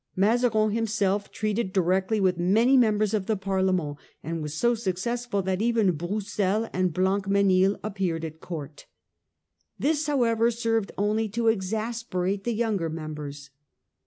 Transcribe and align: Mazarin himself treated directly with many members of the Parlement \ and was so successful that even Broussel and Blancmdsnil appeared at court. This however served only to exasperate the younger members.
Mazarin 0.15 0.71
himself 0.71 1.31
treated 1.31 1.71
directly 1.71 2.19
with 2.19 2.39
many 2.39 2.75
members 2.75 3.13
of 3.13 3.27
the 3.27 3.37
Parlement 3.37 3.97
\ 4.11 4.23
and 4.23 4.41
was 4.41 4.55
so 4.55 4.73
successful 4.73 5.43
that 5.43 5.61
even 5.61 5.91
Broussel 5.91 6.67
and 6.73 6.91
Blancmdsnil 6.91 7.79
appeared 7.83 8.25
at 8.25 8.39
court. 8.39 8.87
This 9.77 10.07
however 10.07 10.49
served 10.49 10.91
only 10.97 11.29
to 11.29 11.49
exasperate 11.49 12.45
the 12.45 12.53
younger 12.55 12.89
members. 12.89 13.51